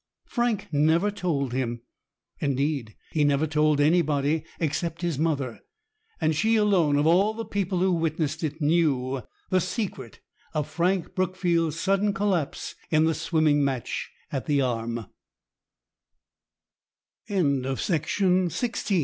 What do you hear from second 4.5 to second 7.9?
except his mother, and she alone of all the people